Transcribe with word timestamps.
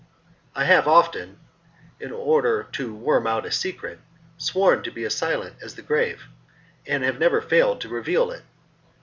I 0.55 0.63
have 0.63 0.87
often, 0.87 1.39
in 1.99 2.11
order 2.11 2.63
to 2.71 2.95
worm 2.95 3.27
out 3.27 3.45
a 3.45 3.51
secret, 3.51 3.99
sworn 4.35 4.81
to 4.81 4.89
be 4.89 5.03
as 5.05 5.15
silent 5.15 5.57
as 5.61 5.75
the 5.75 5.83
grave, 5.83 6.23
and 6.87 7.03
have 7.03 7.19
never 7.19 7.39
failed 7.39 7.81
to 7.81 7.87
reveal 7.87 8.31
it. 8.31 8.41